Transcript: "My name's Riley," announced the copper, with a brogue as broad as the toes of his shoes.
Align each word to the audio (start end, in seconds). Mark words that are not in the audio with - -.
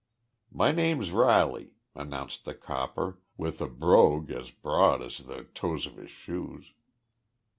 "My 0.51 0.71
name's 0.71 1.11
Riley," 1.11 1.75
announced 1.93 2.43
the 2.43 2.55
copper, 2.55 3.19
with 3.37 3.61
a 3.61 3.67
brogue 3.67 4.31
as 4.31 4.49
broad 4.49 5.03
as 5.03 5.19
the 5.19 5.43
toes 5.53 5.85
of 5.85 5.97
his 5.97 6.09
shoes. 6.09 6.73